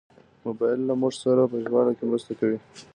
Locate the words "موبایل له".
0.45-0.93